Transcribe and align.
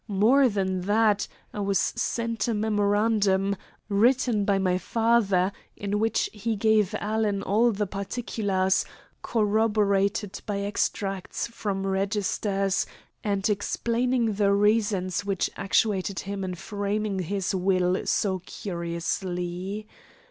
More 0.07 0.49
than 0.49 0.81
that, 0.89 1.27
I 1.53 1.59
was 1.59 1.77
sent 1.77 2.47
a 2.47 2.55
memorandum, 2.55 3.55
written 3.87 4.45
by 4.45 4.57
my 4.57 4.79
father, 4.79 5.51
in 5.77 5.99
which 5.99 6.27
he 6.33 6.55
gave 6.55 6.95
Alan 6.99 7.43
all 7.43 7.71
the 7.71 7.85
particulars, 7.85 8.83
corroborated 9.21 10.41
by 10.47 10.61
extracts 10.61 11.45
from 11.45 11.85
registers, 11.85 12.87
and 13.23 13.47
explaining 13.47 14.33
the 14.33 14.51
reasons 14.51 15.23
which 15.23 15.51
actuated 15.55 16.21
him 16.21 16.43
in 16.43 16.55
framing 16.55 17.19
his 17.19 17.53
will 17.53 18.03
so 18.07 18.39
curiously. 18.43 19.87